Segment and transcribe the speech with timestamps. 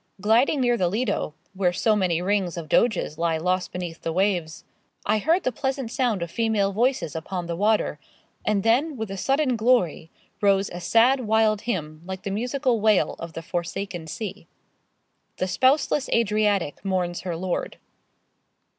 [0.19, 4.65] Gliding near the Lido where so many rings of Doges lie lost beneath the waves
[5.05, 7.99] I heard the pleasant sound of female voices upon the water
[8.43, 10.09] and then, with a sudden glory,
[10.41, 14.47] rose a sad, wild hymn, like the musical wail of the forsaken sea:
[15.37, 17.77] The spouseless Adriatic mourns her lord.